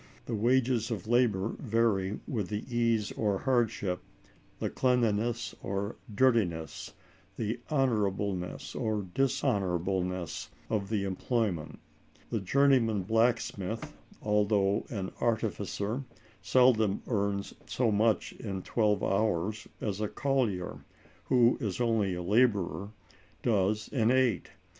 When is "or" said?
3.11-3.37, 5.61-5.95, 8.75-9.03